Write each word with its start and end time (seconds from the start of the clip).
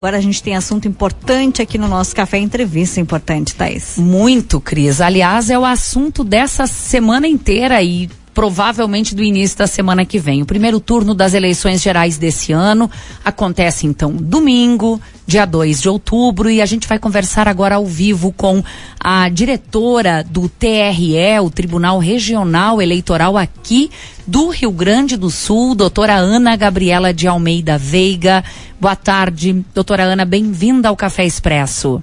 Agora 0.00 0.18
a 0.18 0.20
gente 0.20 0.40
tem 0.40 0.54
assunto 0.54 0.86
importante 0.86 1.60
aqui 1.60 1.76
no 1.76 1.88
nosso 1.88 2.14
café 2.14 2.38
entrevista 2.38 3.00
importante, 3.00 3.56
Thaís. 3.56 3.98
Muito, 3.98 4.60
Cris. 4.60 5.00
Aliás, 5.00 5.50
é 5.50 5.58
o 5.58 5.64
assunto 5.64 6.22
dessa 6.22 6.68
semana 6.68 7.26
inteira 7.26 7.82
e 7.82 8.08
provavelmente 8.38 9.16
do 9.16 9.24
início 9.24 9.58
da 9.58 9.66
semana 9.66 10.04
que 10.04 10.16
vem. 10.16 10.42
O 10.42 10.46
primeiro 10.46 10.78
turno 10.78 11.12
das 11.12 11.34
eleições 11.34 11.82
gerais 11.82 12.18
desse 12.18 12.52
ano 12.52 12.88
acontece 13.24 13.84
então 13.84 14.12
domingo, 14.12 15.00
dia 15.26 15.44
2 15.44 15.80
de 15.80 15.88
outubro, 15.88 16.48
e 16.48 16.62
a 16.62 16.66
gente 16.66 16.86
vai 16.86 17.00
conversar 17.00 17.48
agora 17.48 17.74
ao 17.74 17.84
vivo 17.84 18.30
com 18.30 18.62
a 19.00 19.28
diretora 19.28 20.22
do 20.22 20.48
TRE, 20.48 21.40
o 21.42 21.50
Tribunal 21.50 21.98
Regional 21.98 22.80
Eleitoral 22.80 23.36
aqui 23.36 23.90
do 24.24 24.50
Rio 24.50 24.70
Grande 24.70 25.16
do 25.16 25.30
Sul, 25.30 25.74
doutora 25.74 26.14
Ana 26.14 26.54
Gabriela 26.54 27.12
de 27.12 27.26
Almeida 27.26 27.76
Veiga. 27.76 28.44
Boa 28.80 28.94
tarde, 28.94 29.64
doutora 29.74 30.04
Ana, 30.04 30.24
bem-vinda 30.24 30.88
ao 30.88 30.94
Café 30.94 31.26
Expresso. 31.26 32.00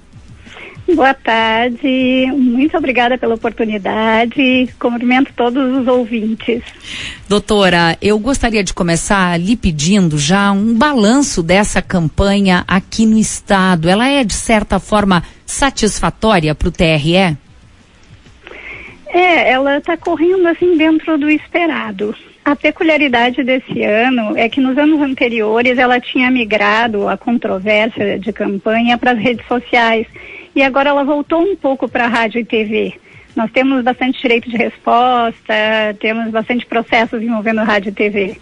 Boa 0.94 1.12
tarde, 1.12 2.30
muito 2.32 2.76
obrigada 2.76 3.18
pela 3.18 3.34
oportunidade. 3.34 4.68
Cumprimento 4.78 5.32
todos 5.34 5.78
os 5.78 5.88
ouvintes. 5.88 6.62
Doutora, 7.28 7.98
eu 8.00 8.16
gostaria 8.20 8.62
de 8.62 8.72
começar 8.72 9.36
lhe 9.38 9.56
pedindo 9.56 10.16
já 10.16 10.52
um 10.52 10.74
balanço 10.74 11.42
dessa 11.42 11.82
campanha 11.82 12.64
aqui 12.68 13.04
no 13.04 13.18
estado. 13.18 13.88
Ela 13.88 14.08
é, 14.08 14.22
de 14.22 14.34
certa 14.34 14.78
forma, 14.78 15.24
satisfatória 15.44 16.54
para 16.54 16.68
o 16.68 16.72
TRE? 16.72 17.36
É, 19.08 19.50
ela 19.50 19.78
está 19.78 19.96
correndo 19.96 20.46
assim 20.46 20.76
dentro 20.76 21.18
do 21.18 21.28
esperado. 21.28 22.14
A 22.44 22.54
peculiaridade 22.54 23.42
desse 23.42 23.82
ano 23.82 24.36
é 24.36 24.48
que 24.48 24.60
nos 24.60 24.78
anos 24.78 25.00
anteriores 25.00 25.78
ela 25.78 25.98
tinha 25.98 26.30
migrado 26.30 27.08
a 27.08 27.16
controvérsia 27.16 28.20
de 28.20 28.32
campanha 28.32 28.96
para 28.96 29.10
as 29.10 29.18
redes 29.18 29.44
sociais 29.48 30.06
e 30.56 30.62
agora 30.62 30.88
ela 30.88 31.04
voltou 31.04 31.42
um 31.42 31.54
pouco 31.54 31.86
para 31.86 32.06
a 32.06 32.08
rádio 32.08 32.40
e 32.40 32.44
TV. 32.44 32.94
Nós 33.36 33.52
temos 33.52 33.84
bastante 33.84 34.20
direito 34.22 34.48
de 34.48 34.56
resposta, 34.56 35.54
temos 36.00 36.30
bastante 36.30 36.64
processos 36.64 37.22
envolvendo 37.22 37.62
rádio 37.62 37.90
e 37.90 37.92
TV. 37.92 38.40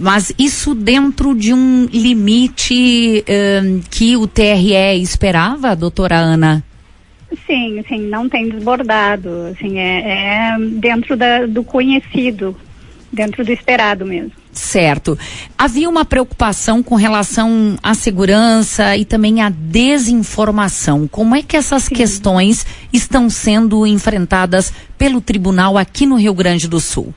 Mas 0.00 0.32
isso 0.38 0.74
dentro 0.74 1.34
de 1.34 1.52
um 1.52 1.84
limite 1.92 3.22
uh, 3.22 3.80
que 3.90 4.16
o 4.16 4.26
TRE 4.26 5.02
esperava, 5.02 5.76
doutora 5.76 6.16
Ana? 6.16 6.64
Sim, 7.46 7.84
sim, 7.86 8.00
não 8.08 8.26
tem 8.26 8.48
desbordado. 8.48 9.28
Assim, 9.52 9.78
é, 9.78 10.54
é 10.54 10.56
dentro 10.58 11.16
da, 11.16 11.44
do 11.44 11.62
conhecido, 11.62 12.56
dentro 13.12 13.44
do 13.44 13.52
esperado 13.52 14.06
mesmo. 14.06 14.32
Certo. 14.52 15.16
Havia 15.56 15.88
uma 15.88 16.04
preocupação 16.04 16.82
com 16.82 16.94
relação 16.94 17.76
à 17.82 17.94
segurança 17.94 18.96
e 18.96 19.04
também 19.04 19.40
à 19.40 19.48
desinformação. 19.48 21.06
Como 21.06 21.34
é 21.34 21.42
que 21.42 21.56
essas 21.56 21.84
Sim. 21.84 21.94
questões 21.94 22.66
estão 22.92 23.30
sendo 23.30 23.86
enfrentadas 23.86 24.72
pelo 24.96 25.20
tribunal 25.20 25.78
aqui 25.78 26.06
no 26.06 26.16
Rio 26.16 26.34
Grande 26.34 26.68
do 26.68 26.80
Sul? 26.80 27.14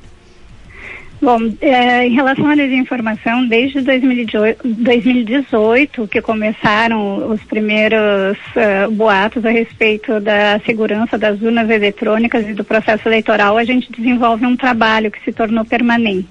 Bom, 1.21 1.39
é, 1.61 2.07
em 2.07 2.15
relação 2.15 2.47
à 2.47 2.55
desinformação, 2.55 3.47
desde 3.47 3.79
2018, 3.81 6.07
que 6.07 6.19
começaram 6.19 7.29
os 7.29 7.43
primeiros 7.43 8.39
uh, 8.55 8.89
boatos 8.89 9.45
a 9.45 9.51
respeito 9.51 10.19
da 10.19 10.59
segurança 10.65 11.19
das 11.19 11.39
urnas 11.39 11.69
eletrônicas 11.69 12.49
e 12.49 12.53
do 12.53 12.63
processo 12.63 13.07
eleitoral, 13.07 13.55
a 13.55 13.63
gente 13.63 13.91
desenvolve 13.91 14.47
um 14.47 14.55
trabalho 14.55 15.11
que 15.11 15.23
se 15.23 15.31
tornou 15.31 15.63
permanente. 15.63 16.25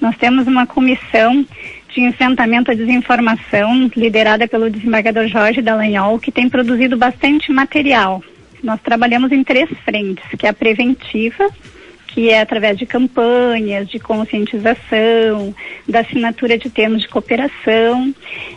Nós 0.00 0.16
temos 0.16 0.46
uma 0.46 0.66
comissão 0.66 1.46
de 1.94 2.00
enfrentamento 2.00 2.70
à 2.70 2.74
desinformação, 2.74 3.90
liderada 3.96 4.48
pelo 4.48 4.68
desembargador 4.68 5.28
Jorge 5.28 5.62
Dallagnol, 5.62 6.18
que 6.18 6.32
tem 6.32 6.48
produzido 6.48 6.96
bastante 6.96 7.52
material. 7.52 8.22
Nós 8.62 8.80
trabalhamos 8.80 9.30
em 9.30 9.44
três 9.44 9.70
frentes, 9.84 10.24
que 10.38 10.46
é 10.46 10.50
a 10.50 10.54
preventiva, 10.54 11.48
que 12.08 12.30
é 12.30 12.40
através 12.40 12.78
de 12.78 12.86
campanhas 12.86 13.88
de 13.88 13.98
conscientização, 13.98 15.54
da 15.88 16.00
assinatura 16.00 16.56
de 16.56 16.70
termos 16.70 17.02
de 17.02 17.08
cooperação. 17.08 18.14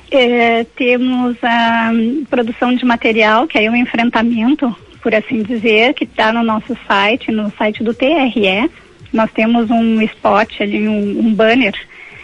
É, 0.10 0.64
temos 0.76 1.36
a 1.44 1.92
produção 2.30 2.74
de 2.74 2.86
material, 2.86 3.48
que 3.48 3.58
é 3.58 3.70
um 3.70 3.76
enfrentamento, 3.76 4.74
por 5.02 5.14
assim 5.14 5.44
dizer, 5.44 5.94
que 5.94 6.04
está 6.04 6.32
no 6.32 6.44
nosso 6.44 6.78
site, 6.88 7.32
no 7.32 7.52
site 7.58 7.84
do 7.84 7.94
TRE, 7.94 8.70
nós 9.18 9.32
temos 9.32 9.70
um 9.70 10.02
spot 10.04 10.62
ali, 10.62 10.88
um, 10.88 11.28
um 11.28 11.34
banner 11.34 11.74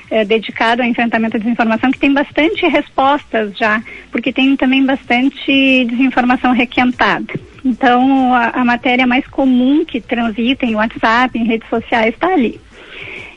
é, 0.09 0.23
dedicado 0.23 0.81
ao 0.83 0.87
enfrentamento 0.87 1.33
da 1.33 1.43
desinformação 1.43 1.91
que 1.91 1.97
tem 1.97 2.13
bastante 2.13 2.67
respostas 2.67 3.57
já, 3.57 3.81
porque 4.11 4.31
tem 4.31 4.55
também 4.55 4.85
bastante 4.85 5.85
desinformação 5.85 6.53
requentada. 6.53 7.33
Então, 7.65 8.33
a, 8.33 8.49
a 8.49 8.63
matéria 8.63 9.07
mais 9.07 9.25
comum 9.25 9.83
que 9.83 9.99
transita 9.99 10.65
em 10.65 10.75
WhatsApp, 10.75 11.37
em 11.37 11.45
redes 11.45 11.67
sociais, 11.67 12.13
está 12.13 12.27
ali. 12.27 12.59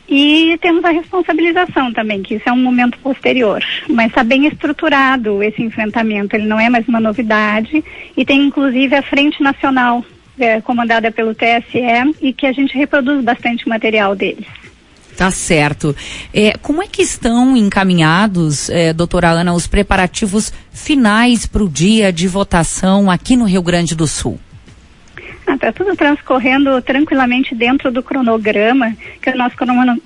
E 0.09 0.57
temos 0.61 0.85
a 0.85 0.91
responsabilização 0.91 1.93
também, 1.93 2.23
que 2.23 2.35
isso 2.35 2.49
é 2.49 2.53
um 2.53 2.63
momento 2.63 2.99
posterior. 2.99 3.65
Mas 3.89 4.09
está 4.09 4.23
bem 4.23 4.47
estruturado 4.47 5.43
esse 5.43 5.63
enfrentamento, 5.63 6.37
ele 6.37 6.47
não 6.47 6.61
é 6.61 6.69
mais 6.69 6.87
uma 6.87 7.01
novidade. 7.01 7.83
E 8.17 8.25
tem 8.25 8.43
inclusive 8.43 8.95
a 8.95 9.03
Frente 9.03 9.43
Nacional 9.43 10.05
é, 10.39 10.61
comandada 10.61 11.11
pelo 11.11 11.35
TSE 11.35 12.15
e 12.21 12.33
que 12.33 12.47
a 12.47 12.53
gente 12.53 12.77
reproduz 12.77 13.25
bastante 13.25 13.69
material 13.69 14.15
deles. 14.15 14.47
Tá 15.17 15.31
certo. 15.31 15.97
É, 16.33 16.53
como 16.59 16.83
é 16.83 16.87
que 16.87 17.01
estão 17.01 17.57
encaminhados, 17.57 18.69
é, 18.69 18.93
doutora 18.93 19.31
Ana, 19.31 19.55
os 19.55 19.67
preparativos 19.67 20.53
finais 20.71 21.47
para 21.47 21.65
o 21.65 21.69
dia 21.69 22.13
de 22.13 22.29
votação 22.29 23.11
aqui 23.11 23.35
no 23.35 23.47
Rio 23.47 23.63
Grande 23.63 23.95
do 23.95 24.07
Sul? 24.07 24.39
Está 25.49 25.69
ah, 25.69 25.73
tudo 25.73 25.97
transcorrendo 25.97 26.83
tranquilamente 26.83 27.55
dentro 27.55 27.91
do 27.91 28.03
cronograma, 28.03 28.95
que 29.23 29.31
o 29.31 29.37
nosso 29.37 29.57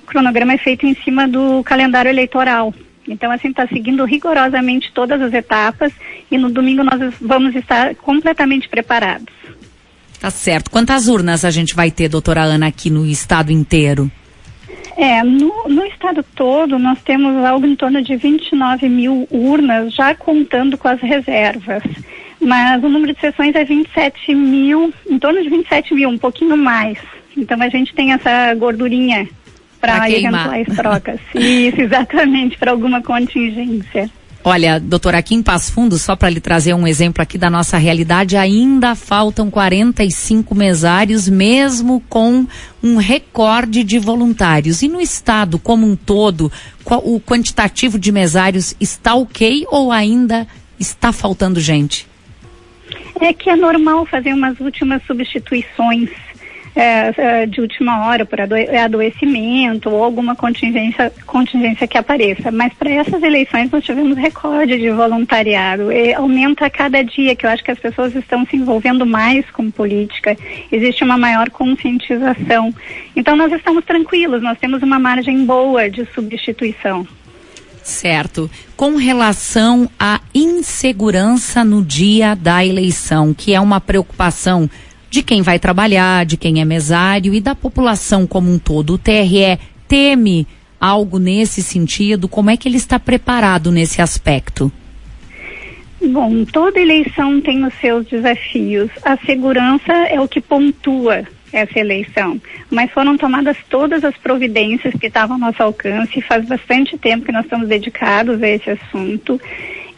cronograma 0.05 0.53
é 0.53 0.57
feito 0.57 0.85
em 0.85 0.95
cima 0.95 1.27
do 1.27 1.61
calendário 1.63 2.09
eleitoral. 2.09 2.73
Então, 3.07 3.31
assim, 3.31 3.49
está 3.49 3.67
seguindo 3.67 4.05
rigorosamente 4.05 4.91
todas 4.93 5.19
as 5.21 5.33
etapas 5.33 5.91
e 6.29 6.37
no 6.37 6.49
domingo 6.49 6.83
nós 6.83 7.13
vamos 7.19 7.55
estar 7.55 7.95
completamente 7.95 8.69
preparados. 8.69 9.33
Tá 10.21 10.29
certo. 10.29 10.69
Quantas 10.69 11.07
urnas 11.07 11.43
a 11.43 11.49
gente 11.49 11.73
vai 11.73 11.89
ter, 11.89 12.07
doutora 12.07 12.43
Ana, 12.43 12.67
aqui 12.67 12.91
no 12.91 13.07
estado 13.07 13.51
inteiro? 13.51 14.09
É, 14.95 15.23
no, 15.23 15.67
no 15.67 15.83
estado 15.85 16.23
todo 16.35 16.77
nós 16.77 17.01
temos 17.01 17.43
algo 17.43 17.65
em 17.65 17.75
torno 17.75 18.03
de 18.03 18.15
29 18.15 18.87
mil 18.87 19.27
urnas, 19.31 19.95
já 19.95 20.13
contando 20.13 20.77
com 20.77 20.87
as 20.87 21.01
reservas. 21.01 21.81
Mas 22.39 22.83
o 22.83 22.89
número 22.89 23.15
de 23.15 23.19
sessões 23.19 23.55
é 23.55 23.63
27 23.63 24.35
mil, 24.35 24.93
em 25.09 25.17
torno 25.17 25.41
de 25.41 25.49
27 25.49 25.95
mil, 25.95 26.09
um 26.09 26.19
pouquinho 26.19 26.55
mais. 26.55 26.99
Então 27.35 27.59
a 27.59 27.69
gente 27.69 27.91
tem 27.95 28.13
essa 28.13 28.53
gordurinha 28.53 29.27
para 29.79 30.07
eventuais 30.07 30.69
as 30.69 30.75
trocas. 30.75 31.19
Isso, 31.33 31.81
exatamente, 31.81 32.59
para 32.59 32.69
alguma 32.69 33.01
contingência. 33.01 34.07
Olha, 34.43 34.79
doutora, 34.79 35.19
aqui 35.19 35.35
em 35.35 35.43
Passo 35.43 35.71
Fundo, 35.71 35.99
só 35.99 36.15
para 36.15 36.29
lhe 36.29 36.39
trazer 36.39 36.73
um 36.73 36.87
exemplo 36.87 37.21
aqui 37.21 37.37
da 37.37 37.47
nossa 37.47 37.77
realidade, 37.77 38.35
ainda 38.35 38.95
faltam 38.95 39.51
45 39.51 40.55
mesários, 40.55 41.29
mesmo 41.29 42.01
com 42.09 42.47
um 42.81 42.97
recorde 42.97 43.83
de 43.83 43.99
voluntários. 43.99 44.81
E 44.81 44.87
no 44.87 44.99
estado 44.99 45.59
como 45.59 45.85
um 45.85 45.95
todo, 45.95 46.51
qual, 46.83 47.01
o 47.05 47.21
quantitativo 47.21 47.99
de 47.99 48.11
mesários 48.11 48.75
está 48.81 49.13
ok 49.13 49.67
ou 49.69 49.91
ainda 49.91 50.47
está 50.79 51.11
faltando 51.11 51.59
gente? 51.59 52.07
É 53.19 53.31
que 53.33 53.47
é 53.47 53.55
normal 53.55 54.07
fazer 54.07 54.33
umas 54.33 54.59
últimas 54.59 55.03
substituições 55.05 56.09
é, 56.75 57.13
é, 57.17 57.45
de 57.45 57.61
última 57.61 58.05
hora 58.05 58.25
por 58.25 58.39
adoecimento 58.39 59.89
ou 59.89 60.03
alguma 60.03 60.35
contingência, 60.35 61.11
contingência 61.25 61.87
que 61.87 61.97
apareça. 61.97 62.51
Mas 62.51 62.73
para 62.73 62.89
essas 62.89 63.21
eleições 63.21 63.69
nós 63.71 63.83
tivemos 63.83 64.17
recorde 64.17 64.77
de 64.77 64.89
voluntariado. 64.89 65.91
E 65.91 66.13
aumenta 66.13 66.65
a 66.65 66.69
cada 66.69 67.03
dia, 67.03 67.35
que 67.35 67.45
eu 67.45 67.49
acho 67.49 67.63
que 67.63 67.71
as 67.71 67.79
pessoas 67.79 68.15
estão 68.15 68.45
se 68.45 68.55
envolvendo 68.55 69.05
mais 69.05 69.49
com 69.51 69.69
política. 69.69 70.37
Existe 70.71 71.03
uma 71.03 71.17
maior 71.17 71.49
conscientização. 71.49 72.73
Então 73.15 73.35
nós 73.35 73.51
estamos 73.51 73.83
tranquilos, 73.85 74.41
nós 74.41 74.57
temos 74.57 74.81
uma 74.81 74.99
margem 74.99 75.45
boa 75.45 75.89
de 75.89 76.05
substituição. 76.13 77.05
Certo. 77.83 78.49
Com 78.77 78.95
relação 78.95 79.89
à 79.99 80.21
insegurança 80.33 81.65
no 81.65 81.83
dia 81.83 82.35
da 82.35 82.65
eleição, 82.65 83.33
que 83.33 83.53
é 83.53 83.59
uma 83.59 83.81
preocupação 83.81 84.69
de 85.11 85.21
quem 85.21 85.41
vai 85.41 85.59
trabalhar, 85.59 86.25
de 86.25 86.37
quem 86.37 86.61
é 86.61 86.65
mesário 86.65 87.33
e 87.33 87.41
da 87.41 87.53
população 87.53 88.25
como 88.25 88.49
um 88.49 88.57
todo. 88.57 88.93
O 88.93 88.97
TRE 88.97 89.59
teme 89.85 90.47
algo 90.79 91.19
nesse 91.19 91.61
sentido? 91.61 92.29
Como 92.29 92.49
é 92.49 92.55
que 92.55 92.67
ele 92.67 92.77
está 92.77 92.97
preparado 92.97 93.73
nesse 93.73 94.01
aspecto? 94.01 94.71
Bom, 96.01 96.45
toda 96.45 96.79
eleição 96.79 97.41
tem 97.41 97.63
os 97.65 97.73
seus 97.81 98.07
desafios. 98.07 98.89
A 99.03 99.17
segurança 99.17 99.91
é 99.91 100.19
o 100.19 100.29
que 100.29 100.39
pontua 100.39 101.27
essa 101.51 101.77
eleição, 101.77 102.41
mas 102.69 102.89
foram 102.91 103.17
tomadas 103.17 103.57
todas 103.69 104.05
as 104.05 104.15
providências 104.15 104.93
que 104.95 105.07
estavam 105.07 105.35
ao 105.35 105.41
nosso 105.41 105.61
alcance. 105.61 106.21
Faz 106.21 106.45
bastante 106.45 106.97
tempo 106.97 107.25
que 107.25 107.33
nós 107.33 107.43
estamos 107.43 107.67
dedicados 107.67 108.41
a 108.41 108.47
esse 108.47 108.69
assunto 108.69 109.39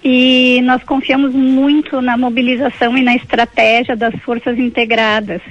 e 0.03 0.61
nós 0.63 0.83
confiamos 0.83 1.33
muito 1.33 2.01
na 2.01 2.17
mobilização 2.17 2.97
e 2.97 3.01
na 3.01 3.15
estratégia 3.15 3.95
das 3.95 4.13
forças 4.15 4.59
integradas. 4.59 5.41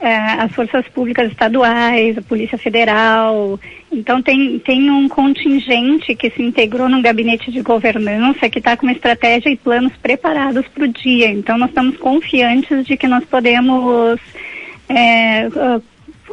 É, 0.00 0.16
as 0.16 0.52
forças 0.52 0.84
públicas 0.88 1.30
estaduais, 1.30 2.18
a 2.18 2.22
Polícia 2.22 2.58
Federal. 2.58 3.60
Então, 3.92 4.20
tem, 4.20 4.58
tem 4.58 4.90
um 4.90 5.08
contingente 5.08 6.16
que 6.16 6.28
se 6.30 6.42
integrou 6.42 6.88
num 6.88 7.00
gabinete 7.00 7.52
de 7.52 7.60
governança 7.60 8.50
que 8.50 8.58
está 8.58 8.76
com 8.76 8.84
uma 8.84 8.92
estratégia 8.92 9.48
e 9.48 9.56
planos 9.56 9.92
preparados 10.02 10.66
para 10.66 10.82
o 10.82 10.88
dia. 10.88 11.30
Então, 11.30 11.56
nós 11.56 11.68
estamos 11.68 11.96
confiantes 11.98 12.84
de 12.84 12.96
que 12.96 13.06
nós 13.06 13.24
podemos 13.24 14.18
é, 14.88 15.46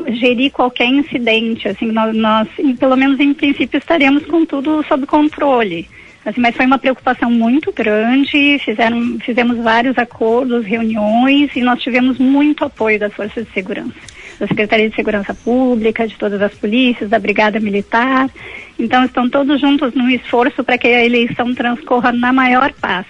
gerir 0.08 0.52
qualquer 0.52 0.88
incidente. 0.88 1.68
Assim, 1.68 1.92
nós, 1.92 2.16
nós, 2.16 2.48
pelo 2.80 2.96
menos 2.96 3.20
em 3.20 3.36
princípio, 3.36 3.78
estaremos 3.78 4.26
com 4.26 4.46
tudo 4.46 4.84
sob 4.88 5.06
controle. 5.06 5.88
Assim, 6.26 6.42
mas 6.42 6.56
foi 6.56 6.66
uma 6.66 6.78
preocupação 6.78 7.32
muito 7.32 7.72
grande, 7.72 8.60
fizeram, 8.60 9.18
fizemos 9.20 9.58
vários 9.58 9.98
acordos, 9.98 10.66
reuniões 10.66 11.56
e 11.56 11.62
nós 11.62 11.82
tivemos 11.82 12.18
muito 12.18 12.66
apoio 12.66 13.00
das 13.00 13.14
forças 13.14 13.46
de 13.46 13.54
segurança, 13.54 13.96
da 14.38 14.46
Secretaria 14.46 14.90
de 14.90 14.96
Segurança 14.96 15.34
Pública, 15.34 16.08
de 16.08 16.18
todas 16.18 16.42
as 16.42 16.54
polícias, 16.54 17.10
da 17.10 17.18
Brigada 17.18 17.60
Militar. 17.60 18.30
Então 18.78 19.06
estão 19.06 19.30
todos 19.30 19.62
juntos 19.62 19.94
no 19.94 20.10
esforço 20.10 20.64
para 20.64 20.78
que 20.78 20.88
a 20.88 21.06
eleição 21.06 21.54
transcorra 21.56 22.12
na 22.12 22.34
maior 22.34 22.74
paz. 22.74 23.06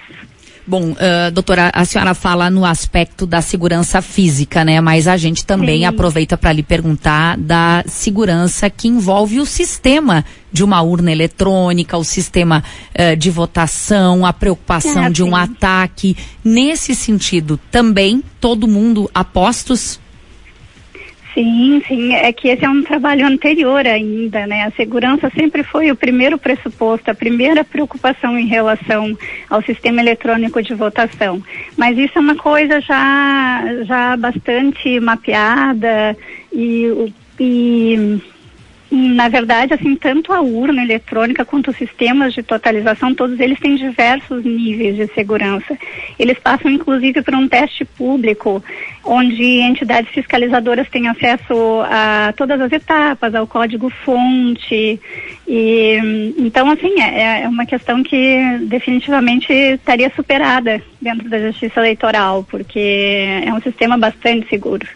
Bom, 0.70 0.92
uh, 0.92 1.32
doutora, 1.34 1.72
a 1.74 1.84
senhora 1.84 2.14
fala 2.14 2.48
no 2.48 2.64
aspecto 2.64 3.26
da 3.26 3.42
segurança 3.42 4.04
física, 4.04 4.64
né? 4.64 4.80
Mas 4.80 5.08
a 5.08 5.18
gente 5.18 5.44
também 5.44 5.80
Sim. 5.80 5.86
aproveita 5.86 6.38
para 6.38 6.54
lhe 6.54 6.62
perguntar 6.62 7.40
da 7.40 7.84
segurança 7.88 8.70
que 8.70 8.88
envolve 8.88 9.40
o 9.40 9.48
sistema 9.48 10.24
de 10.52 10.64
uma 10.64 10.80
urna 10.84 11.12
eletrônica, 11.12 11.98
o 11.98 12.04
sistema 12.04 12.64
uh, 12.94 13.18
de 13.18 13.32
votação, 13.32 14.24
a 14.24 14.32
preocupação 14.32 15.06
é, 15.06 15.10
de 15.10 15.24
um 15.24 15.36
ataque. 15.36 16.16
Nesse 16.46 16.94
sentido, 16.94 17.60
também 17.72 18.24
todo 18.40 18.68
mundo 18.68 19.10
apostos? 19.12 20.00
Sim, 21.40 21.82
sim, 21.88 22.14
é 22.14 22.34
que 22.34 22.50
esse 22.50 22.66
é 22.66 22.70
um 22.70 22.84
trabalho 22.84 23.26
anterior 23.26 23.88
ainda, 23.88 24.46
né? 24.46 24.64
A 24.64 24.72
segurança 24.72 25.32
sempre 25.34 25.64
foi 25.64 25.90
o 25.90 25.96
primeiro 25.96 26.38
pressuposto, 26.38 27.10
a 27.10 27.16
primeira 27.16 27.64
preocupação 27.64 28.38
em 28.38 28.46
relação 28.46 29.18
ao 29.50 29.62
sistema 29.62 30.02
eletrônico 30.02 30.62
de 30.62 30.74
votação. 30.74 31.42
Mas 31.78 31.98
isso 31.98 32.18
é 32.18 32.20
uma 32.20 32.36
coisa 32.36 32.82
já, 32.82 33.64
já 33.86 34.18
bastante 34.18 35.00
mapeada 35.00 36.18
e, 36.52 37.14
e 37.40 38.22
na 38.92 39.30
verdade, 39.30 39.74
assim, 39.74 39.96
tanto 39.96 40.34
a 40.34 40.42
urna 40.42 40.84
eletrônica 40.84 41.46
quanto 41.46 41.70
os 41.70 41.78
sistemas 41.78 42.34
de 42.34 42.42
totalização, 42.42 43.14
todos 43.14 43.40
eles 43.40 43.60
têm 43.60 43.76
diversos 43.76 44.44
níveis 44.44 44.96
de 44.96 45.06
segurança. 45.14 45.78
Eles 46.18 46.40
passam, 46.40 46.72
inclusive, 46.72 47.22
por 47.22 47.36
um 47.36 47.48
teste 47.48 47.86
público, 47.86 48.64
onde 49.04 49.44
entidades 49.44 50.12
fiscalizadoras 50.12 50.90
têm 50.90 51.08
acesso 51.08 51.54
a 51.86 52.34
todas 52.36 52.60
as 52.60 52.72
etapas, 52.72 53.36
ao 53.36 53.46
código-fonte. 53.46 55.00
E, 55.48 56.34
então, 56.38 56.72
assim, 56.72 57.00
é, 57.00 57.44
é 57.44 57.48
uma 57.48 57.68
questão 57.68 58.02
que 58.02 58.58
definitivamente 58.64 59.54
estaria 59.54 60.12
superada 60.16 60.82
dentro 61.00 61.30
da 61.30 61.40
justiça 61.40 61.80
eleitoral, 61.80 62.44
porque 62.50 62.80
é 63.46 63.54
um 63.54 63.62
sistema 63.62 64.00
bastante 64.00 64.50
seguro. 64.50 64.88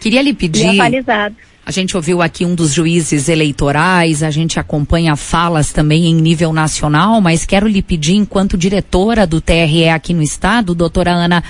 Queria 0.00 0.22
lhe 0.22 0.32
pedir. 0.32 0.64
E 0.64 0.80
atualizado 0.80 1.36
a 1.64 1.70
gente 1.70 1.96
ouviu 1.96 2.20
aqui 2.20 2.44
um 2.44 2.54
dos 2.54 2.72
juízes 2.72 3.28
eleitorais, 3.28 4.22
a 4.22 4.30
gente 4.30 4.58
acompanha 4.58 5.14
falas 5.14 5.72
também 5.72 6.06
em 6.06 6.14
nível 6.14 6.52
nacional, 6.52 7.20
mas 7.20 7.46
quero 7.46 7.68
lhe 7.68 7.80
pedir, 7.80 8.14
enquanto 8.14 8.58
diretora 8.58 9.26
do 9.26 9.40
TRE 9.40 9.88
aqui 9.88 10.12
no 10.12 10.22
estado, 10.22 10.74
doutora 10.74 11.12
Ana, 11.12 11.42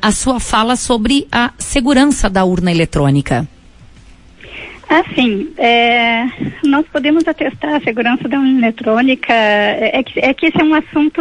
a 0.00 0.12
sua 0.12 0.38
fala 0.38 0.76
sobre 0.76 1.26
a 1.32 1.52
segurança 1.58 2.28
da 2.28 2.44
urna 2.44 2.70
eletrônica. 2.70 3.48
Assim, 4.88 5.48
é, 5.58 6.26
nós 6.64 6.86
podemos 6.92 7.26
atestar 7.26 7.74
a 7.74 7.80
segurança 7.80 8.28
da 8.28 8.38
urna 8.38 8.58
eletrônica. 8.58 9.32
É, 9.32 9.98
é, 9.98 10.02
que, 10.02 10.20
é 10.20 10.32
que 10.32 10.46
esse 10.46 10.60
é 10.60 10.64
um 10.64 10.74
assunto 10.74 11.20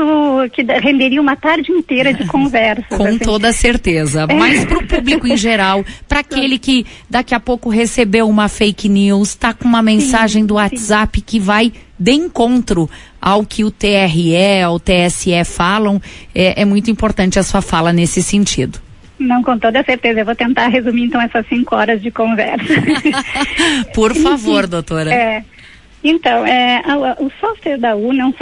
que 0.53 0.61
renderia 0.61 1.19
uma 1.19 1.35
tarde 1.35 1.71
inteira 1.71 2.13
de 2.13 2.25
conversa. 2.29 2.95
Com 2.95 3.07
assim. 3.07 3.17
toda 3.17 3.51
certeza. 3.51 4.27
É. 4.29 4.33
Mas 4.35 4.65
para 4.65 4.77
o 4.77 4.87
público 4.87 5.27
em 5.27 5.35
geral, 5.35 5.83
para 6.07 6.19
aquele 6.19 6.59
que 6.59 6.85
daqui 7.09 7.33
a 7.33 7.39
pouco 7.39 7.67
recebeu 7.69 8.29
uma 8.29 8.47
fake 8.47 8.87
news, 8.87 9.29
está 9.29 9.51
com 9.51 9.67
uma 9.67 9.81
mensagem 9.81 10.43
sim, 10.43 10.47
do 10.47 10.55
WhatsApp 10.55 11.19
sim. 11.19 11.23
que 11.25 11.39
vai 11.39 11.73
de 11.97 12.11
encontro 12.11 12.87
ao 13.19 13.43
que 13.43 13.63
o 13.63 13.71
TRE, 13.71 14.65
o 14.69 14.79
TSE 14.79 15.43
falam, 15.43 15.99
é, 16.35 16.61
é 16.61 16.65
muito 16.65 16.91
importante 16.91 17.39
a 17.39 17.43
sua 17.43 17.61
fala 17.61 17.91
nesse 17.91 18.21
sentido. 18.21 18.84
Não, 19.17 19.41
com 19.41 19.57
toda 19.57 19.83
certeza. 19.83 20.21
Eu 20.21 20.25
vou 20.25 20.35
tentar 20.35 20.67
resumir 20.67 21.05
então 21.05 21.21
essas 21.21 21.47
cinco 21.47 21.75
horas 21.75 22.01
de 22.01 22.11
conversa. 22.11 22.73
Por 23.93 24.13
favor, 24.13 24.67
doutora. 24.67 25.13
É, 25.13 25.43
então, 26.07 26.45
é, 26.45 26.83
a, 26.85 27.17
o 27.19 27.31
software 27.39 27.79
da 27.79 27.95
UNA 27.95 28.23
é 28.23 28.25
um 28.27 28.33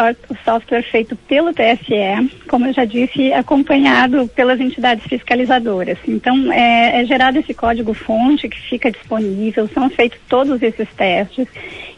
software 0.43 0.83
feito 0.83 1.15
pelo 1.15 1.53
TSE, 1.53 2.29
como 2.49 2.65
eu 2.65 2.73
já 2.73 2.83
disse, 2.83 3.31
acompanhado 3.31 4.27
pelas 4.35 4.59
entidades 4.59 5.05
fiscalizadoras. 5.05 5.97
Então, 6.05 6.51
é, 6.51 7.01
é 7.01 7.05
gerado 7.05 7.39
esse 7.39 7.53
código-fonte 7.53 8.49
que 8.49 8.59
fica 8.63 8.91
disponível, 8.91 9.69
são 9.69 9.89
feitos 9.89 10.19
todos 10.27 10.61
esses 10.61 10.89
testes. 10.89 11.47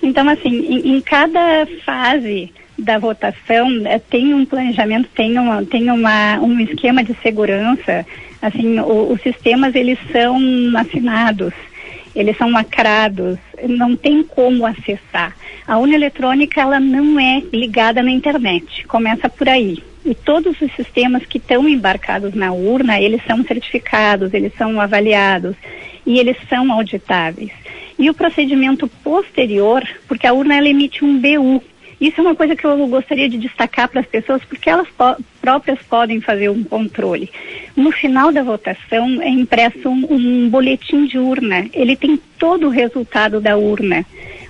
Então, 0.04 0.30
assim, 0.30 0.50
em, 0.50 0.98
em 0.98 1.02
cada 1.02 1.66
fase 1.84 2.54
da 2.78 3.00
votação 3.00 3.68
é, 3.86 3.98
tem 3.98 4.36
um 4.36 4.46
planejamento, 4.46 5.10
tem, 5.16 5.40
uma, 5.40 5.66
tem 5.66 5.90
uma, 5.90 6.40
um 6.42 6.60
esquema 6.60 7.04
de 7.04 7.16
segurança 7.24 8.06
Assim, 8.42 8.80
o, 8.80 9.12
os 9.12 9.22
sistemas 9.22 9.76
eles 9.76 9.98
são 10.12 10.38
assinados, 10.78 11.54
eles 12.16 12.38
são 12.38 12.52
lacrados, 12.52 13.38
não 13.68 13.96
tem 13.96 14.24
como 14.24 14.66
acessar. 14.66 15.36
A 15.68 15.78
urna 15.78 15.96
eletrônica 15.96 16.62
ela 16.62 16.80
não 16.80 17.20
é 17.20 17.42
ligada 17.52 18.02
na 18.02 18.12
internet, 18.12 18.86
começa 18.88 19.28
por 19.30 19.50
aí. 19.50 19.84
E 20.06 20.14
todos 20.14 20.62
os 20.62 20.72
sistemas 20.76 21.26
que 21.26 21.40
estão 21.40 21.68
embarcados 21.68 22.36
na 22.36 22.54
urna, 22.54 23.02
eles 23.02 23.22
são 23.26 23.44
certificados, 23.44 24.34
eles 24.34 24.54
são 24.56 24.80
avaliados 24.80 25.56
e 26.06 26.20
eles 26.20 26.38
são 26.48 26.72
auditáveis. 26.72 27.52
E 27.98 28.10
o 28.10 28.14
procedimento 28.14 28.88
posterior, 29.04 29.84
porque 30.08 30.28
a 30.28 30.34
urna 30.34 30.56
ela 30.56 30.70
emite 30.70 31.04
um 31.04 31.20
BU, 31.20 31.64
isso 32.00 32.20
é 32.20 32.24
uma 32.24 32.36
coisa 32.36 32.56
que 32.56 32.66
eu 32.66 32.88
gostaria 32.88 33.30
de 33.30 33.38
destacar 33.38 33.88
para 33.88 34.02
as 34.02 34.08
pessoas, 34.08 34.44
porque 34.44 34.70
elas 34.70 34.88
próprias 35.42 35.80
podem 35.90 36.20
fazer 36.20 36.50
um 36.50 36.64
controle. 36.64 37.32
No 37.76 37.92
final 37.92 38.32
da 38.32 38.44
votação 38.44 39.22
é 39.22 39.30
impresso 39.30 39.90
um, 39.90 40.06
um 40.10 40.50
boletim 40.50 41.06
de 41.06 41.18
urna. 41.18 41.68
Ele 41.74 41.96
tem 41.96 42.20
todo 42.38 42.68
o 42.68 42.72
resultado 42.72 43.40
da 43.40 43.56
urna. 43.56 44.06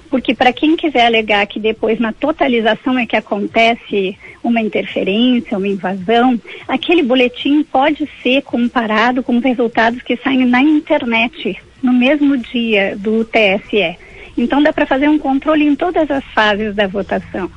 Porque 0.10 0.34
para 0.34 0.54
quem 0.54 0.76
quiser 0.76 1.06
alegar 1.06 1.46
que 1.48 1.60
depois 1.60 2.00
na 2.00 2.14
totalização 2.14 2.98
é 2.98 3.06
que 3.06 3.16
acontece 3.16 4.18
uma 4.44 4.62
interferência, 4.62 5.58
uma 5.58 5.68
invasão, 5.68 6.40
aquele 6.68 7.02
boletim 7.04 7.64
pode 7.64 8.08
ser 8.22 8.42
comparado 8.44 9.24
com 9.24 9.38
os 9.38 9.44
resultados 9.44 10.02
que 10.02 10.16
saem 10.18 10.46
na 10.46 10.62
internet 10.62 11.58
no 11.82 11.92
mesmo 11.92 12.38
dia 12.38 12.96
do 12.96 13.26
TSE. 13.26 13.98
Então 14.38 14.62
dá 14.62 14.74
para 14.74 14.86
fazer 14.86 15.10
um 15.10 15.18
controle 15.18 15.66
em 15.66 15.76
todas 15.76 16.10
as 16.12 16.24
fases 16.34 16.76
da 16.76 16.88
votação. 16.88 17.50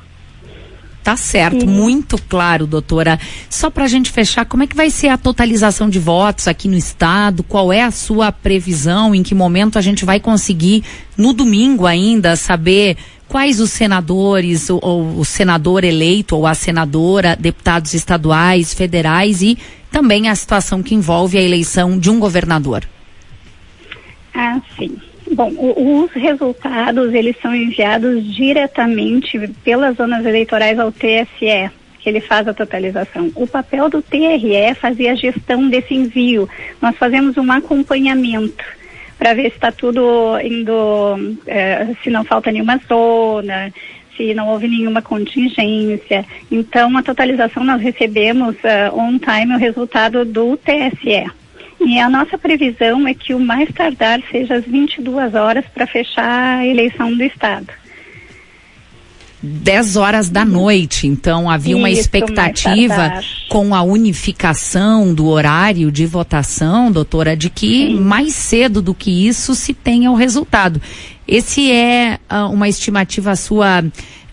Tá 1.03 1.15
certo, 1.15 1.61
Sim. 1.61 1.67
muito 1.67 2.17
claro, 2.27 2.67
doutora. 2.67 3.19
Só 3.49 3.69
para 3.69 3.85
a 3.85 3.87
gente 3.87 4.11
fechar, 4.11 4.45
como 4.45 4.63
é 4.63 4.67
que 4.67 4.75
vai 4.75 4.89
ser 4.89 5.07
a 5.07 5.17
totalização 5.17 5.89
de 5.89 5.97
votos 5.97 6.47
aqui 6.47 6.67
no 6.67 6.77
estado? 6.77 7.41
Qual 7.41 7.71
é 7.71 7.81
a 7.81 7.89
sua 7.89 8.31
previsão? 8.31 9.15
Em 9.15 9.23
que 9.23 9.33
momento 9.33 9.79
a 9.79 9.81
gente 9.81 10.05
vai 10.05 10.19
conseguir, 10.19 10.83
no 11.17 11.33
domingo 11.33 11.85
ainda, 11.85 12.35
saber 12.35 12.97
quais 13.27 13.59
os 13.59 13.71
senadores, 13.71 14.69
ou, 14.69 14.79
ou 14.83 15.19
o 15.19 15.25
senador 15.25 15.83
eleito 15.83 16.35
ou 16.35 16.45
a 16.45 16.53
senadora, 16.53 17.35
deputados 17.35 17.93
estaduais, 17.93 18.73
federais 18.73 19.41
e 19.41 19.57
também 19.89 20.27
a 20.27 20.35
situação 20.35 20.83
que 20.83 20.93
envolve 20.93 21.37
a 21.37 21.41
eleição 21.41 21.97
de 21.97 22.09
um 22.09 22.19
governador? 22.19 22.83
Ah, 24.35 24.59
sim. 24.77 24.95
Bom, 25.39 25.53
os 25.57 26.11
resultados 26.11 27.13
eles 27.13 27.33
são 27.41 27.55
enviados 27.55 28.25
diretamente 28.35 29.39
pelas 29.63 29.95
zonas 29.95 30.25
eleitorais 30.25 30.77
ao 30.77 30.91
TSE, 30.91 31.71
que 31.97 32.09
ele 32.09 32.19
faz 32.19 32.45
a 32.45 32.53
totalização. 32.53 33.31
O 33.35 33.47
papel 33.47 33.89
do 33.89 34.01
TRE 34.01 34.53
é 34.53 34.73
fazer 34.73 35.07
a 35.07 35.15
gestão 35.15 35.69
desse 35.69 35.93
envio. 35.93 36.49
Nós 36.81 36.93
fazemos 36.97 37.37
um 37.37 37.49
acompanhamento 37.53 38.65
para 39.17 39.33
ver 39.33 39.43
se 39.43 39.55
está 39.55 39.71
tudo 39.71 40.37
indo, 40.43 41.37
é, 41.47 41.87
se 42.03 42.09
não 42.09 42.25
falta 42.25 42.51
nenhuma 42.51 42.77
zona, 42.85 43.71
se 44.17 44.33
não 44.33 44.49
houve 44.49 44.67
nenhuma 44.67 45.01
contingência. 45.01 46.25
Então, 46.51 46.97
a 46.97 47.01
totalização 47.01 47.63
nós 47.63 47.81
recebemos 47.81 48.55
uh, 48.55 48.93
on 48.93 49.17
time 49.17 49.55
o 49.55 49.57
resultado 49.57 50.25
do 50.25 50.57
TSE. 50.57 51.38
E 51.79 51.97
a 51.99 52.09
nossa 52.09 52.37
previsão 52.37 53.07
é 53.07 53.13
que 53.13 53.33
o 53.33 53.39
mais 53.39 53.69
tardar 53.73 54.19
seja 54.29 54.55
às 54.55 54.65
22 54.65 55.33
horas 55.33 55.65
para 55.73 55.87
fechar 55.87 56.59
a 56.59 56.65
eleição 56.65 57.15
do 57.15 57.23
Estado. 57.23 57.67
10 59.41 59.95
horas 59.95 60.29
da 60.29 60.43
noite. 60.43 61.07
Então 61.07 61.49
havia 61.49 61.77
uma 61.77 61.89
Isso, 61.89 62.01
expectativa 62.01 62.97
mais 62.97 63.11
tardar. 63.11 63.23
com 63.49 63.73
a 63.73 63.81
unificação 63.81 65.13
do 65.13 65.27
horário 65.27 65.91
de 65.91 66.05
votação, 66.05 66.91
doutora, 66.91 67.35
de 67.37 67.49
que 67.49 67.93
mais 67.93 68.33
cedo 68.33 68.81
do 68.81 68.93
que 68.93 69.27
isso 69.27 69.55
se 69.55 69.73
tenha 69.73 70.11
o 70.11 70.15
resultado. 70.15 70.81
Esse 71.27 71.71
é 71.71 72.19
ah, 72.27 72.47
uma 72.47 72.67
estimativa 72.67 73.35
sua, 73.35 73.83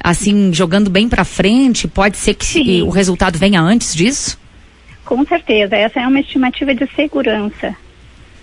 assim, 0.03 0.53
jogando 0.53 0.91
bem 0.91 1.09
para 1.09 1.25
frente? 1.25 1.87
Pode 1.87 2.17
ser 2.17 2.35
que 2.35 2.45
Sim. 2.45 2.83
o 2.83 2.91
resultado 2.91 3.39
venha 3.39 3.61
antes 3.61 3.95
disso? 3.95 4.39
Com 5.07 5.25
certeza, 5.25 5.77
essa 5.77 6.01
é 6.01 6.07
uma 6.07 6.19
estimativa 6.19 6.75
de 6.75 6.87
segurança. 6.95 7.75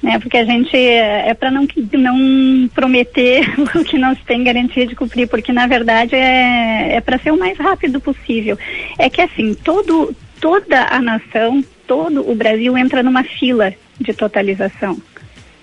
Né, 0.02 0.20
porque 0.20 0.38
a 0.38 0.44
gente 0.44 0.76
é, 0.76 1.30
é 1.30 1.34
para 1.34 1.50
não, 1.50 1.66
não 1.94 2.68
prometer 2.70 3.46
o 3.74 3.86
que 3.86 3.98
não 3.98 4.14
se 4.14 4.22
tem 4.26 4.44
garantia 4.44 4.86
de 4.86 4.96
cumprir, 4.96 5.30
porque 5.30 5.54
na 5.54 5.66
verdade 5.66 6.14
é, 6.14 6.96
é 6.96 7.02
para 7.02 7.18
ser 7.20 7.32
o 7.32 7.40
mais 7.40 7.58
rápido 7.58 8.02
possível. 8.02 8.58
É 8.98 9.10
que 9.10 9.22
assim, 9.22 9.54
todo, 9.54 10.14
toda 10.42 10.88
a 10.90 11.02
nação, 11.02 11.64
todo 11.88 12.30
o 12.30 12.36
Brasil 12.36 12.78
entra 12.78 13.02
numa 13.02 13.24
fila 13.24 13.74
de 14.00 14.14
totalização. 14.14 14.98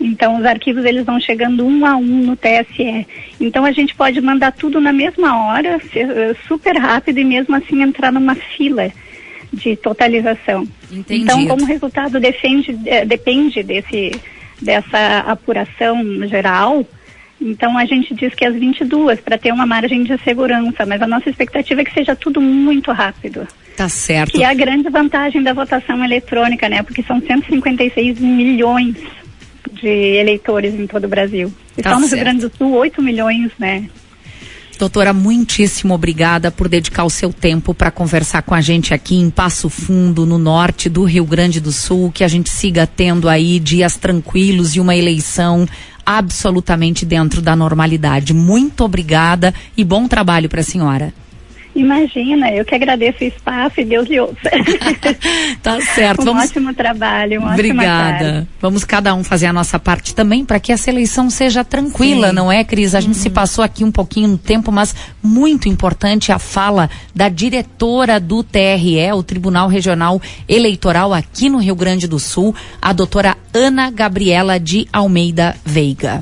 Então 0.01 0.39
os 0.39 0.47
arquivos 0.47 0.87
eles 0.87 1.05
vão 1.05 1.21
chegando 1.21 1.67
um 1.67 1.85
a 1.85 1.97
um 1.97 2.23
no 2.23 2.37
TSE. 2.37 3.07
Então 3.39 3.67
a 3.67 3.73
gente 3.73 3.95
pode 3.95 4.19
mandar 4.23 4.53
tudo 4.53 4.81
na 4.81 4.93
mesma 4.93 5.49
hora, 5.49 5.79
eh, 5.95 6.35
super 6.49 6.79
rápido 6.79 7.19
e 7.19 7.25
mesmo 7.25 7.55
assim 7.55 7.83
entrar 7.83 8.11
numa 8.11 8.35
fila 8.35 8.91
de 9.53 9.77
totalização. 9.77 10.67
Entendido. 10.91 11.25
Então, 11.25 11.47
como 11.47 11.65
resultado 11.65 12.21
defende, 12.21 12.79
eh, 12.87 13.05
depende 13.05 13.63
desse, 13.63 14.13
dessa 14.61 15.19
apuração 15.27 16.03
geral, 16.29 16.87
então 17.41 17.79
a 17.79 17.87
gente 17.87 18.15
diz 18.15 18.35
que 18.35 18.45
às 18.45 18.55
22 18.55 19.21
para 19.21 19.39
ter 19.39 19.53
uma 19.53 19.65
margem 19.65 20.05
de 20.05 20.17
segurança, 20.23 20.85
mas 20.85 21.01
a 21.01 21.07
nossa 21.07 21.31
expectativa 21.31 21.81
é 21.81 21.85
que 21.85 21.95
seja 21.95 22.15
tudo 22.15 22.41
muito 22.41 22.93
rápido. 22.93 23.49
Tá 23.77 23.89
certo. 23.89 24.33
Que 24.33 24.43
é 24.43 24.47
a 24.47 24.53
grande 24.53 24.91
vantagem 24.91 25.43
da 25.43 25.55
votação 25.55 26.05
eletrônica, 26.05 26.69
né? 26.69 26.83
Porque 26.83 27.03
são 27.03 27.19
156 27.19 28.21
milhões 28.21 28.95
de 29.73 29.89
eleitores 29.89 30.75
em 30.75 30.87
todo 30.87 31.05
o 31.05 31.09
Brasil. 31.09 31.51
E 31.79 31.83
Tá 31.83 31.95
só 31.95 32.01
no. 32.01 32.07
Rio 32.07 32.19
Grande 32.19 32.41
do 32.47 32.57
Sul, 32.57 32.73
8 32.73 33.01
milhões, 33.01 33.51
né? 33.59 33.89
Doutora, 34.81 35.13
muitíssimo 35.13 35.93
obrigada 35.93 36.51
por 36.51 36.67
dedicar 36.67 37.05
o 37.05 37.11
seu 37.11 37.35
tempo 37.35 37.75
para 37.75 37.91
conversar 37.91 38.41
com 38.41 38.55
a 38.55 38.63
gente 38.63 38.95
aqui 38.95 39.15
em 39.15 39.29
Passo 39.29 39.69
Fundo, 39.69 40.25
no 40.25 40.39
norte 40.39 40.89
do 40.89 41.05
Rio 41.05 41.27
Grande 41.27 41.61
do 41.61 41.71
Sul. 41.71 42.11
Que 42.11 42.25
a 42.25 42.29
gente 42.29 42.49
siga 42.49 42.87
tendo 42.87 43.29
aí 43.29 43.61
dias 43.61 43.99
tranquilos 43.99 44.75
e 44.75 44.81
uma 44.81 44.97
eleição 44.97 45.69
absolutamente 46.05 47.05
dentro 47.05 47.43
da 47.43 47.55
normalidade. 47.55 48.33
Muito 48.33 48.83
obrigada 48.83 49.53
e 49.77 49.85
bom 49.85 50.09
trabalho 50.09 50.49
para 50.49 50.63
a 50.63 50.65
senhora. 50.65 51.13
Imagina, 51.81 52.51
eu 52.53 52.63
que 52.63 52.75
agradeço 52.75 53.25
o 53.25 53.27
espaço 53.27 53.81
e 53.81 53.85
Deus 53.87 54.07
lhe 54.07 54.21
ouça. 54.21 54.51
Tá 55.63 55.81
certo. 55.81 56.23
um 56.23 56.25
Vamos... 56.27 56.45
ótimo 56.45 56.75
trabalho, 56.75 57.41
uma 57.41 57.51
tarde. 57.51 57.71
Obrigada. 57.71 58.49
Vamos 58.61 58.85
cada 58.85 59.15
um 59.15 59.23
fazer 59.23 59.47
a 59.47 59.53
nossa 59.53 59.79
parte 59.79 60.15
também 60.15 60.45
para 60.45 60.59
que 60.59 60.73
essa 60.73 60.91
eleição 60.91 61.29
seja 61.29 61.65
tranquila, 61.65 62.29
Sim. 62.29 62.35
não 62.35 62.51
é, 62.51 62.65
Cris? 62.65 62.95
A 62.95 63.01
gente 63.01 63.17
se 63.17 63.31
passou 63.31 63.63
aqui 63.63 63.85
um 63.85 63.91
pouquinho 63.91 64.29
no 64.29 64.39
tempo, 64.39 64.73
mas 64.73 64.95
muito 65.23 65.69
importante 65.69 66.33
a 66.33 66.39
fala 66.39 66.89
da 67.15 67.29
diretora 67.29 68.19
do 68.19 68.43
TRE, 68.43 69.13
o 69.15 69.23
Tribunal 69.23 69.69
Regional 69.69 70.21
Eleitoral 70.49 71.13
aqui 71.13 71.49
no 71.49 71.59
Rio 71.59 71.75
Grande 71.75 72.07
do 72.07 72.19
Sul, 72.19 72.55
a 72.81 72.93
doutora 72.93 73.37
Ana 73.53 73.91
Gabriela 73.91 74.59
de 74.59 74.87
Almeida 74.93 75.57
Veiga. 75.65 76.19